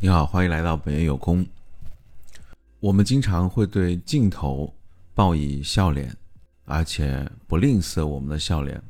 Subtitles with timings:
[0.00, 1.44] 你好，欢迎来到本夜有空。
[2.78, 4.72] 我们经常会对镜头
[5.12, 6.16] 报以笑脸，
[6.66, 8.80] 而且不吝啬我们的笑脸。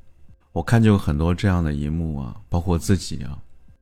[0.52, 3.38] 我看见有很多这样的一幕啊，包括自己啊，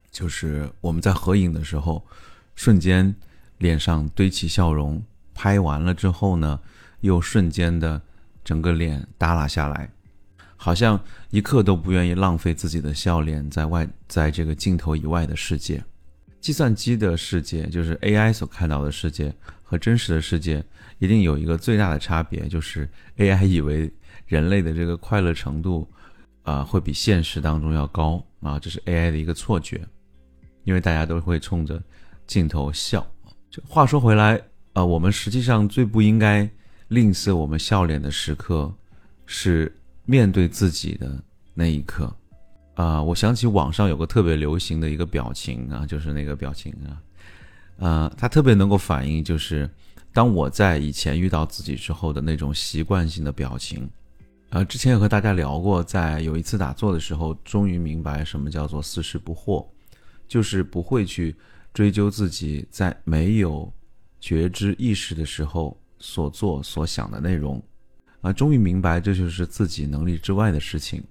[0.08, 2.00] 就是我们在合影的时候，
[2.54, 3.12] 瞬间
[3.58, 5.02] 脸上堆起笑容，
[5.34, 6.60] 拍完了之后呢，
[7.00, 8.00] 又瞬间的
[8.44, 9.90] 整个脸耷拉下来，
[10.54, 11.00] 好像
[11.30, 15.82] 一刻都不愿意浪费自己的笑脸在外，在这个镜头以外的世界。
[16.46, 20.64] 计算机的世界，就是 AI 所看到的世界和真实的世界，
[21.00, 23.92] 一定有一个最大的差别，就是 AI 以为
[24.26, 25.90] 人类的这个快乐程度，
[26.44, 29.84] 啊，会比现实当中要高啊，这是 AI 的一个错觉，
[30.62, 31.82] 因为大家都会冲着
[32.28, 33.04] 镜头笑。
[33.50, 34.40] 就话说回来，
[34.72, 36.48] 啊，我们实际上最不应该
[36.86, 38.72] 吝啬我们笑脸的时刻，
[39.26, 41.20] 是面对自己的
[41.54, 42.16] 那一刻。
[42.76, 47.02] 啊，我想起网上有个特别流行的一个表情啊，就是那个表情啊，
[47.78, 49.68] 呃，它特别能够反映，就是
[50.12, 53.88] 当我在以前遇到自己之后的那种习惯性的表情。
[54.50, 59.66] 呃，之前也和大家聊过，在有一次打坐的时候，终于明白什么叫做四事不惑，
[60.28, 61.34] 就是不会去
[61.74, 63.72] 追究自己在没有
[64.20, 67.60] 觉知意识的时候所做所想的内容，
[68.20, 71.02] 啊，终于明白这就是自己能力之外的事情。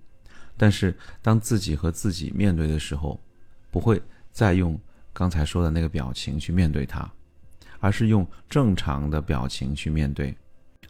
[0.58, 3.20] 但是，当自己和自己面对的时候，
[3.70, 4.80] 不会再用
[5.12, 7.12] 刚才说的那个表情去面对它，
[7.80, 10.36] 而是用正常的表情去面对，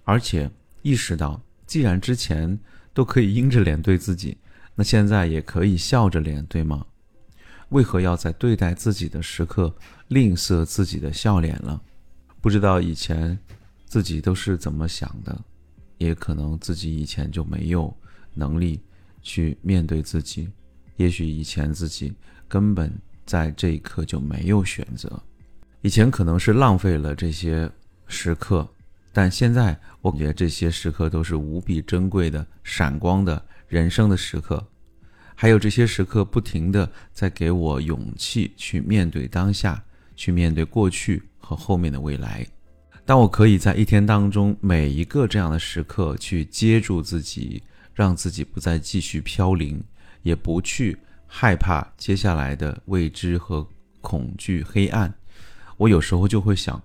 [0.04, 0.50] 而且
[0.82, 2.58] 意识到，既然之前
[2.94, 4.38] 都可以阴着脸对自己，
[4.76, 6.86] 那现在也可以笑着脸，对吗？
[7.70, 9.76] 为何要在对待自己的时刻
[10.10, 11.82] 吝啬自己的笑脸了？
[12.40, 13.38] 不知道以前
[13.86, 15.36] 自己都是怎么想的，
[15.98, 17.92] 也可能自己以前就没有
[18.36, 18.80] 能力。
[19.26, 20.48] 去面对自己，
[20.98, 22.14] 也许以前自己
[22.48, 22.94] 根本
[23.26, 25.20] 在这一刻就没有选择，
[25.82, 27.68] 以前可能是浪费了这些
[28.06, 28.66] 时刻，
[29.12, 34.64] 但现在我觉得这些时刻都是无比珍贵的、闪光的人生的时刻，
[35.34, 39.84] 还有这些时刻不停的在给我勇气去面对当下，
[40.16, 42.46] 去面对过去和后面的未来。
[43.04, 47.64] 当我可以在一天当中每一个这样的时刻去接住自己。
[47.96, 49.84] 让自己不再继续飘零，
[50.22, 50.96] 也不去
[51.26, 53.68] 害怕接下来的未知和
[54.02, 55.12] 恐惧、黑暗。
[55.78, 56.80] 我有时候就会想，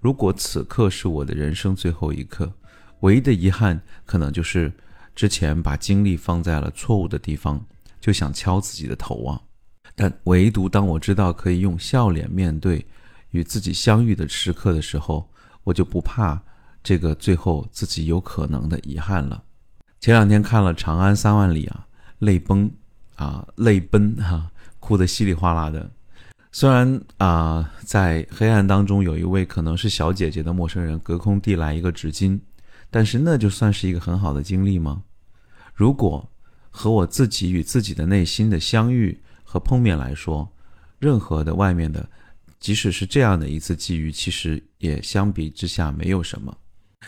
[0.00, 2.52] 如果此刻是我的人生最后一刻，
[3.00, 4.72] 唯一的遗憾可能就是
[5.14, 7.64] 之前把精力放在了错误的地方，
[8.00, 9.40] 就想敲自己的头啊。
[9.94, 12.84] 但唯独当我知道可以用笑脸面对
[13.30, 15.30] 与自己相遇的时刻的时候，
[15.64, 16.40] 我就不怕
[16.82, 19.42] 这个最后自己有可能的遗憾了。
[20.06, 21.84] 前两天看了《长安三万里》啊，
[22.20, 22.70] 泪崩
[23.16, 25.90] 啊，泪奔哈，哭得稀里哗啦的。
[26.52, 32.38] 虽然啊，在黑暗当中有一位可能是小姐姐的陌生人隔空递来一个纸巾，
[32.88, 35.02] 但是那就算是一个很好的经历吗？
[35.74, 36.30] 如果
[36.70, 40.48] 和我自己与自己的内心的相遇和碰面来说，
[41.00, 42.08] 任何的外面的，
[42.60, 46.56] 即使是这样的一次际遇，其实也相比之下没有什么。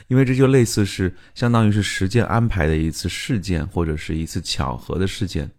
[0.06, 5.50] 因为这就类似是相当于是时间安排的一次事件，或者是一次巧合的事件，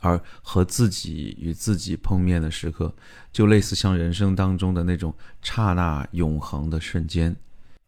[0.00, 2.94] 而和自己与自己碰面的时刻，
[3.32, 7.34] 就类似像人生当中的那种刹那永恒的瞬间，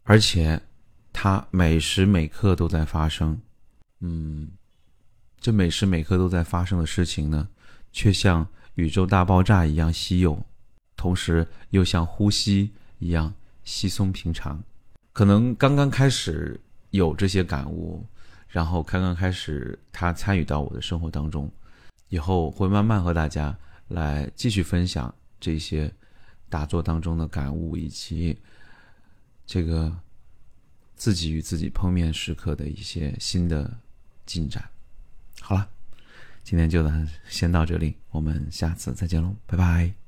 [0.02, 0.60] 而且
[1.12, 3.40] 它每时每刻都在发生。
[4.00, 4.48] 嗯，
[5.40, 7.48] 这每时每刻都在发生的事情呢，
[7.92, 10.44] 却像宇宙大爆炸一样稀有，
[10.96, 13.32] 同时又像呼吸一样
[13.62, 14.62] 稀松平常。
[15.16, 16.60] 可能刚刚开始
[16.90, 18.04] 有这些感悟，
[18.48, 21.50] 然后刚刚开始他参与到我的生活当中，
[22.10, 25.90] 以后会慢慢和大家来继续分享这些
[26.50, 28.38] 打坐当中的感悟，以及
[29.46, 29.90] 这个
[30.96, 33.74] 自己与自己碰面时刻的一些新的
[34.26, 34.62] 进展。
[35.40, 35.66] 好了，
[36.44, 36.84] 今天就
[37.26, 40.05] 先到这里，我们下次再见喽，拜拜。